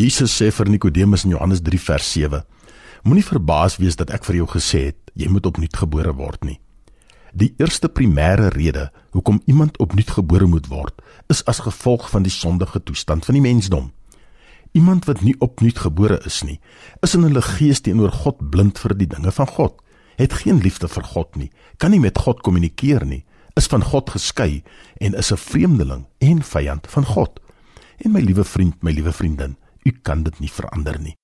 [0.00, 2.44] Jesus sê vir Nikodemus in Johannes 3 vers 7:
[3.02, 6.60] Moenie verbaas wees dat ek vir jou gesê het jy moet opnuut gebore word nie.
[7.34, 10.94] Die eerste primêre rede hoekom iemand opnuut gebore moet word,
[11.28, 13.90] is as gevolg van die sondige toestand van die mensdom.
[14.78, 16.60] Iemand wat nie opnuut gebore is nie,
[17.02, 19.74] is in hulle gees teenoor God blind vir die dinge van God,
[20.16, 21.50] het geen liefde vir God nie,
[21.82, 23.24] kan nie met God kommunikeer nie,
[23.58, 24.62] is van God geskei
[25.00, 27.40] en is 'n vreemdeling en vyand van God.
[27.98, 31.16] En my liewe vriend, my liewe vriendin, U kan dit nie verander nie.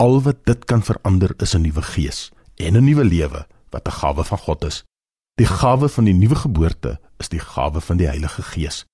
[0.00, 3.98] Al wat dit kan verander is 'n nuwe gees en 'n nuwe lewe wat 'n
[4.00, 4.84] gawe van God is.
[5.34, 8.84] Die gawe van die nuwe geboorte is die gawe van die Heilige Gees.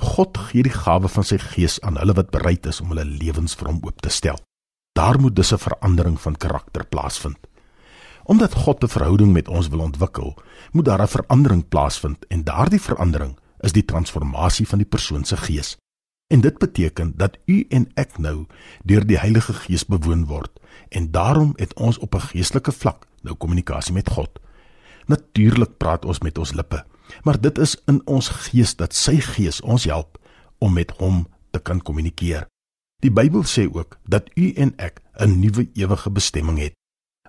[0.00, 3.54] God gee die gawe van sy Gees aan hulle wat bereid is om hulle lewens
[3.54, 4.38] vir hom oop te stel.
[4.96, 7.38] Daar moet dus 'n verandering van karakter plaasvind.
[8.24, 10.36] Omdat God 'n verhouding met ons wil ontwikkel,
[10.72, 15.36] moet daar 'n verandering plaasvind en daardie verandering is die transformasie van die persoon se
[15.36, 15.76] gees.
[16.30, 18.46] En dit beteken dat u en ek nou
[18.86, 23.34] deur die Heilige Gees bewoon word en daarom het ons op 'n geestelike vlak nou
[23.34, 24.38] kommunikasie met God.
[25.06, 26.84] Natuurlik praat ons met ons lippe,
[27.22, 30.18] maar dit is in ons gees dat sy gees ons help
[30.58, 32.46] om met hom te kan kommunikeer.
[33.00, 36.79] Die Bybel sê ook dat u en ek 'n nuwe ewige bestemming het.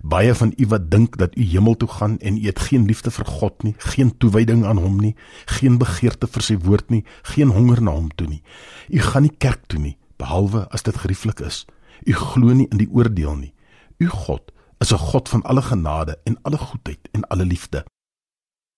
[0.01, 3.11] Baie van u wat dink dat u hemel toe gaan en u het geen liefde
[3.11, 7.53] vir God nie, geen toewyding aan hom nie, geen begeerte vir sy woord nie, geen
[7.53, 8.41] honger na hom toe nie.
[8.89, 11.65] U gaan nie kerk toe nie, behalwe as dit gerieflik is.
[12.05, 13.53] U glo nie in die oordeel nie.
[14.01, 17.85] U God is 'n God van alle genade en alle goedheid en alle liefde.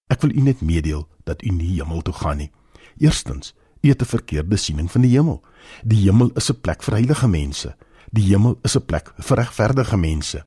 [0.07, 2.51] Ek wil u net meedeel dat u nie hemel toe gaan nie.
[2.97, 5.43] Eerstens, u het 'n verkeerde siening van die hemel.
[5.83, 7.75] Die hemel is 'n plek vir heilige mense.
[8.11, 10.45] Die hemel is 'n plek vir regverdige mense.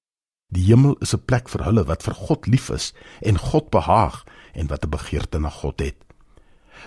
[0.54, 4.24] Die hemel is 'n plek vir hulle wat vir God lief is en God behaag
[4.54, 5.96] en wat 'n begeerte na God het.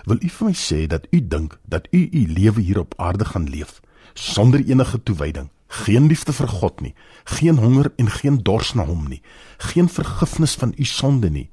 [0.04, 3.24] Wil u vir my sê dat u dink dat u u lewe hier op aarde
[3.24, 3.80] gaan leef
[4.14, 6.94] sonder enige toewyding, geen liefde vir God nie,
[7.24, 9.22] geen honger en geen dors na hom nie,
[9.58, 11.50] geen vergifnis van u sonde nie,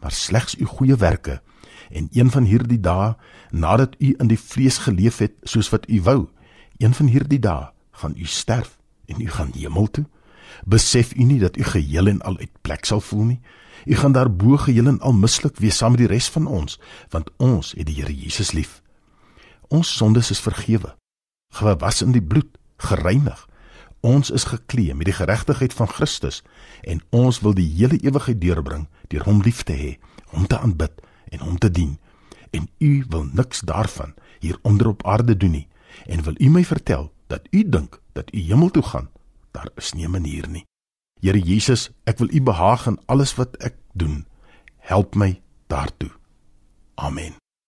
[0.00, 1.42] maar slegs u goeie werke
[1.90, 3.16] en een van hierdie dae
[3.50, 6.28] nadat u in die vlees geleef het soos wat u wou,
[6.78, 10.06] een van hierdie dae gaan u sterf en u gaan hemel toe?
[10.64, 13.40] Besef u nie dat u geheel en al uit plek sal voel nie?
[13.84, 16.78] U gaan daarbo geheel en al mislik wees saam met die res van ons,
[17.08, 18.82] want ons het die Here Jesus lief.
[19.68, 20.96] Ons sondes is vergewe,
[21.54, 23.46] gewas in die bloed, gereinig.
[24.00, 26.42] Ons is geklee met die geregtigheid van Christus
[26.82, 29.90] en ons wil die hele ewigheid deurbring deur hom lief te hê,
[30.32, 31.98] hom te aanbid en hom te dien.
[32.50, 35.68] En u wil niks daarvan hier onder op aarde doen nie
[36.06, 39.10] en wil u my vertel dat u dink dat u hemel toe gaan
[39.50, 40.66] daar is nie 'n manier nie.
[41.20, 44.26] Here Jesus, ek wil U behaag in alles wat ek doen.
[44.78, 46.10] Help my daartoe.
[46.94, 47.36] Amen.